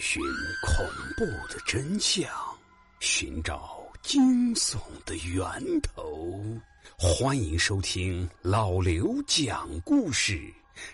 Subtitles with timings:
[0.00, 0.22] 寻
[0.62, 0.84] 恐
[1.16, 2.28] 怖的真相，
[3.00, 5.42] 寻找惊悚的源
[5.80, 6.38] 头。
[6.98, 10.40] 欢迎收听老刘讲故事，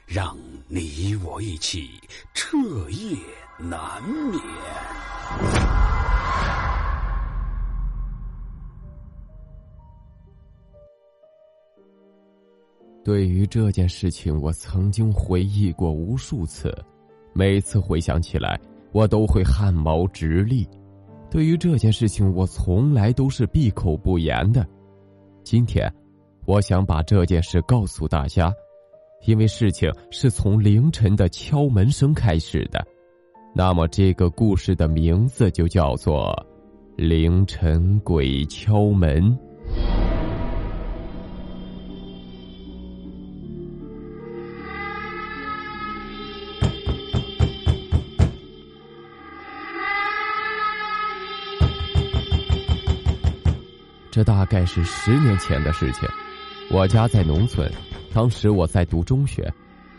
[0.06, 1.88] 让你我一起
[2.34, 2.56] 彻
[2.90, 3.16] 夜
[3.58, 4.40] 难眠。
[13.04, 16.76] 对于这件事情，我曾经回忆过无数次。
[17.32, 18.60] 每次回想起来，
[18.92, 20.68] 我都会汗毛直立。
[21.30, 24.66] 对于这件事情，我从来都是闭口不言的。
[25.44, 25.92] 今天，
[26.46, 28.52] 我想把这件事告诉大家，
[29.26, 32.82] 因为事情是从凌晨的敲门声开始的。
[33.54, 36.30] 那么，这个故事的名字就叫做
[36.96, 39.22] 《凌晨鬼敲门》。
[54.18, 56.08] 这大概是十年前的事情。
[56.72, 57.70] 我家在农村，
[58.12, 59.48] 当时我在读中学。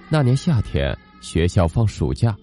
[0.09, 2.35] 那年夏天，学校放暑假，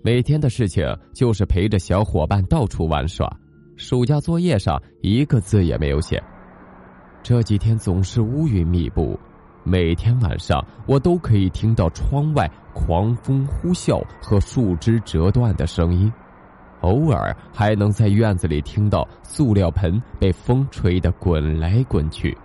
[0.00, 0.82] 每天的事情
[1.12, 3.30] 就是陪着小伙伴到处玩耍。
[3.76, 6.22] 暑假作业上一个字也没有写。
[7.22, 9.20] 这几天总是乌云密布，
[9.62, 16.10] 每天晚上我都可以听到窗外狂风呼啸和树枝折断的声音。
[16.80, 22.36] 偶尔还能在院子里听到塑料盆被风吹得滚来滚去，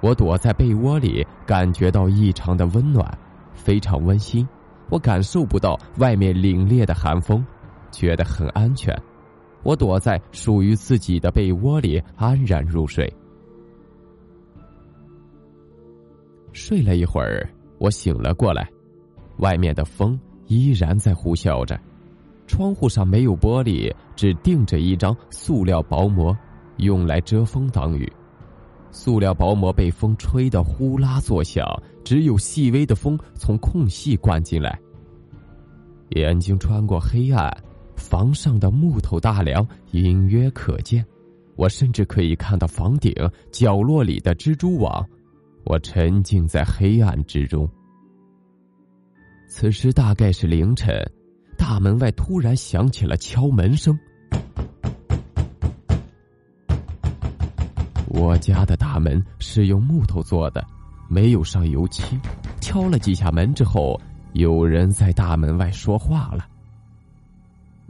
[0.00, 3.06] 我躲在被窝里，感觉到异常的温暖，
[3.52, 4.46] 非常温馨。
[4.88, 7.44] 我感受不到外面凛冽的寒风，
[7.90, 8.96] 觉得很安全。
[9.62, 13.12] 我躲在属于自己的被窝里，安然入睡。
[16.52, 18.68] 睡了一会儿，我醒了过来，
[19.36, 21.78] 外面的风依然在呼啸着。
[22.50, 26.36] 窗户上没有玻璃，只钉着一张塑料薄膜，
[26.78, 28.12] 用来遮风挡雨。
[28.90, 31.64] 塑料薄膜被风吹得呼啦作响，
[32.02, 34.76] 只有细微的风从空隙灌进来。
[36.16, 37.56] 眼睛穿过黑暗，
[37.94, 41.06] 房上的木头大梁隐约可见，
[41.54, 43.14] 我甚至可以看到房顶
[43.52, 45.08] 角落里的蜘蛛网。
[45.62, 47.70] 我沉浸在黑暗之中。
[49.48, 51.00] 此时大概是凌晨。
[51.60, 53.96] 大门外突然响起了敲门声。
[58.08, 60.66] 我家的大门是用木头做的，
[61.06, 62.18] 没有上油漆。
[62.62, 64.00] 敲了几下门之后，
[64.32, 66.48] 有人在大门外说话了：“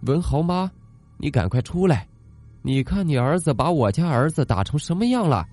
[0.03, 0.69] 文豪妈，
[1.17, 2.09] 你赶快出来！
[2.63, 5.47] 你看你儿子把我家儿子打成什么样了？”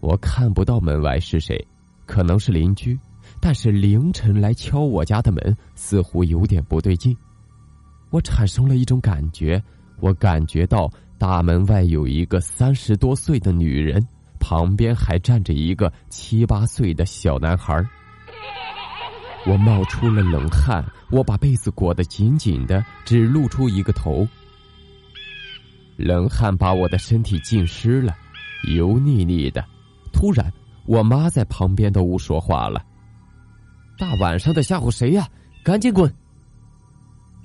[0.00, 1.62] 我看不到门外是谁，
[2.06, 2.98] 可能是邻居。
[3.46, 7.14] 但是凌晨来敲我家的门，似乎有点不对劲。
[8.08, 9.62] 我产生了一种感觉，
[10.00, 14.02] 我感觉到大门外有一个三十多岁的女人，
[14.40, 17.86] 旁边还站着一个七八岁的小男孩。
[19.44, 24.26] 我冒出了冷汗，我把被子裹得紧紧的，只露出一个头。
[25.98, 28.16] 冷汗把我的身体浸湿了，
[28.74, 29.62] 油腻腻的。
[30.14, 30.50] 突然，
[30.86, 32.82] 我妈在旁边的屋说话了。
[33.98, 35.28] 大晚上的吓唬谁呀？
[35.64, 36.12] 赶紧滚！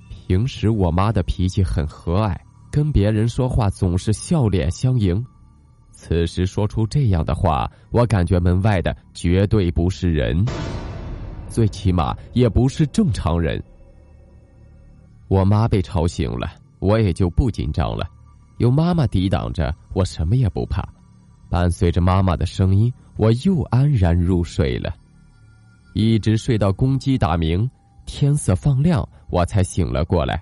[0.09, 2.35] 平时我妈的脾气很和蔼，
[2.71, 5.23] 跟别人说话总是笑脸相迎。
[5.91, 10.45] 此时说出这样的话，我感觉门外的绝对不是人，
[11.47, 13.61] 最起码也不是正常人。
[15.27, 18.09] 我妈被吵醒了，我也就不紧张了，
[18.57, 20.87] 有妈妈抵挡着，我什么也不怕。
[21.49, 24.93] 伴随着妈妈的声音，我又安然入睡了。
[25.93, 27.69] 一直睡到公鸡打鸣，
[28.05, 30.41] 天色放亮，我才醒了过来。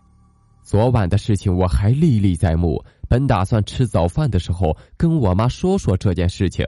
[0.62, 6.66] 昨晚的事情我还历历在目，本打算吃早饭的时候跟我妈说说这件事情，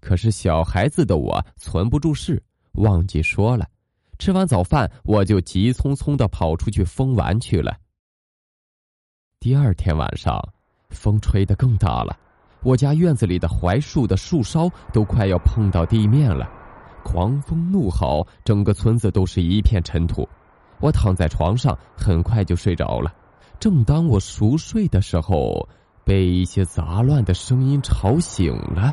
[0.00, 2.42] 可是小孩子的我存不住事，
[2.74, 3.66] 忘记说了。
[4.18, 7.76] 吃完早饭，我就急匆匆的跑出去疯玩去了。
[9.40, 10.40] 第二天晚上，
[10.90, 12.16] 风吹得更大了，
[12.62, 16.48] 我家院子里的槐树的树梢都快要碰到地面了。
[17.04, 20.28] 狂风怒号，整个村子都是一片尘土。
[20.80, 23.12] 我躺在床上，很快就睡着了。
[23.60, 25.68] 正当我熟睡的时候，
[26.04, 28.92] 被一些杂乱的声音吵醒了。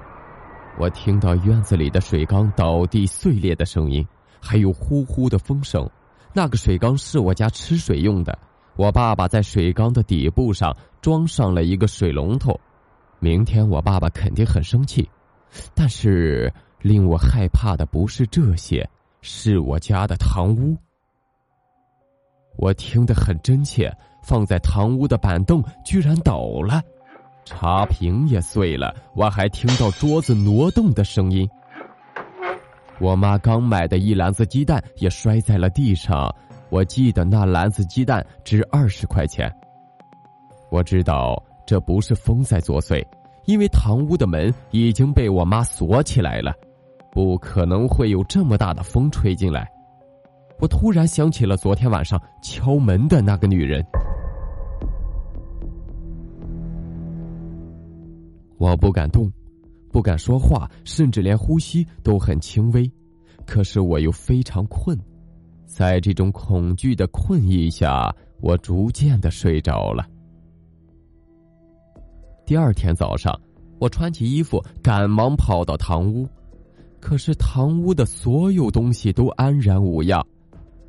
[0.78, 4.06] 我听到院子里的水缸倒地碎裂的声音，
[4.40, 5.90] 还有呼呼的风声。
[6.32, 8.38] 那个水缸是我家吃水用的。
[8.76, 12.60] 我爸爸在水缸的底部上装上了一个水龙头。
[13.20, 15.10] 明天我爸爸肯定很生气，
[15.74, 16.54] 但是。
[16.82, 18.88] 令我害怕的不是这些，
[19.22, 20.76] 是我家的堂屋。
[22.58, 26.82] 我听得很真切，放在堂屋的板凳居然倒了，
[27.46, 31.50] 茶瓶也碎了，我还听到桌子挪动的声音。
[33.00, 36.34] 我妈刚买的一篮子鸡蛋也摔在了地上，
[36.70, 39.50] 我记得那篮子鸡蛋值二十块钱。
[40.70, 43.02] 我知道这不是风在作祟，
[43.46, 46.54] 因为堂屋的门已经被我妈锁起来了，
[47.12, 49.70] 不可能会有这么大的风吹进来。
[50.60, 53.86] 我突然想起了昨天晚上敲门的那个女人，
[58.58, 59.32] 我不敢动。
[59.92, 62.88] 不敢说话，甚至连呼吸都很轻微。
[63.44, 64.96] 可是我又非常困，
[65.66, 70.06] 在这种恐惧的困意下，我逐渐的睡着了。
[72.46, 73.36] 第二天早上，
[73.80, 76.30] 我穿起衣服，赶忙跑到堂屋，
[77.00, 80.26] 可是堂屋的所有东西都安然无恙，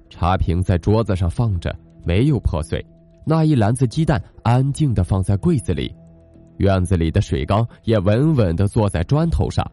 [0.09, 1.75] 茶瓶在桌子上放着，
[2.05, 2.85] 没有破碎，
[3.25, 5.95] 那一篮子鸡蛋安静的放在柜子里。
[6.59, 9.65] 院子里的水缸也稳稳的坐在砖头上，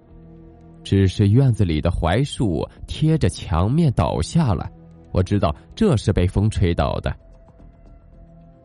[0.84, 4.70] 只是院子里的槐树贴着墙面倒下了。
[5.12, 7.14] 我知道这是被风吹倒的。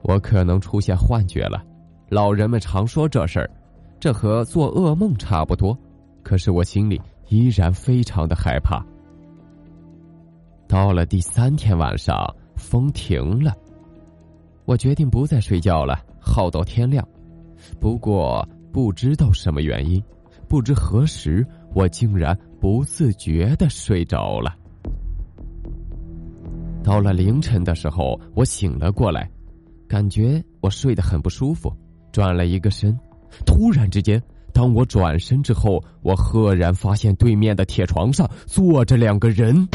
[0.02, 1.64] 我可能出现幻觉了，
[2.10, 3.50] 老人们常说这事儿，
[3.98, 5.76] 这和做噩梦差不多。
[6.22, 7.00] 可是我心里
[7.32, 8.84] 依然非常的害怕。
[10.68, 12.14] 到了第三天晚上，
[12.56, 13.56] 风停了，
[14.66, 17.06] 我决定不再睡觉了，耗到天亮。
[17.80, 20.02] 不过不知道什么原因，
[20.46, 24.54] 不知何时，我竟然不自觉的睡着了。
[26.84, 29.30] 到了凌晨的时候，我醒了过来，
[29.88, 31.74] 感觉我睡得很不舒服，
[32.12, 32.94] 转了一个身。
[33.46, 39.66] 突然之间，当我转身之后，我赫然发现对面的铁床上坐着两个人。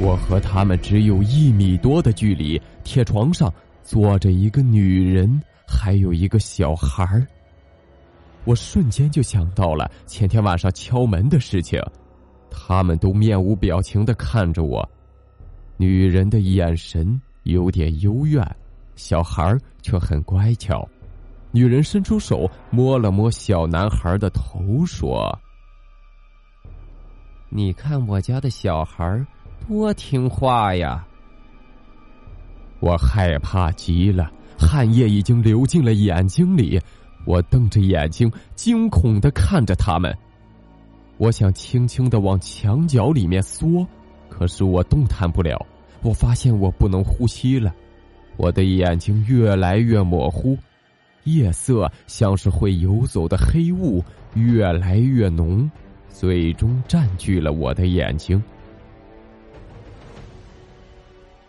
[0.00, 3.52] 我和他们只有一米多的距离，铁床上
[3.82, 7.26] 坐着一个女人，还有一个小孩儿。
[8.44, 11.82] 我瞬间就想到了前天晚上敲门的事情，
[12.48, 14.88] 他们都面无表情的看着我，
[15.76, 18.46] 女人的眼神有点幽怨，
[18.94, 20.86] 小孩却很乖巧。
[21.50, 25.36] 女人伸出手摸了摸小男孩的头，说
[27.48, 29.26] ：“你看我家的小孩。”
[29.66, 31.04] 多听话呀！
[32.80, 36.80] 我害怕极了，汗液已经流进了眼睛里。
[37.26, 40.16] 我瞪着眼睛，惊恐的看着他们。
[41.16, 43.86] 我想轻轻的往墙角里面缩，
[44.28, 45.58] 可是我动弹不了。
[46.02, 47.74] 我发现我不能呼吸了，
[48.36, 50.56] 我的眼睛越来越模糊，
[51.24, 54.02] 夜色像是会游走的黑雾
[54.34, 55.70] 越来越浓，
[56.08, 58.42] 最终占据了我的眼睛。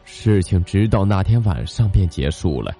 [0.03, 2.75] 事情直到那天晚上便结束了。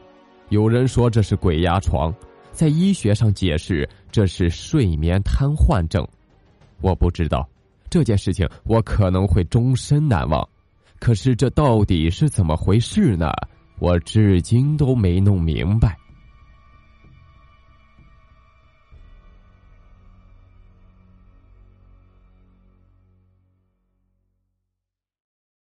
[0.49, 2.13] 有人说这是鬼压床，
[2.51, 6.05] 在医学上解释这是睡眠瘫痪症。
[6.81, 7.47] 我不知道
[7.89, 10.45] 这件事情，我可能会终身难忘。
[10.99, 13.31] 可是这到底是怎么回事呢？
[13.79, 15.97] 我至今都没弄明白。